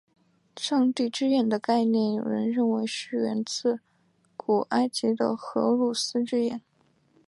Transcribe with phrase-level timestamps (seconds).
[0.55, 3.81] 上帝之眼的概念有人认为是源自
[4.35, 6.63] 古埃及的荷鲁斯之眼。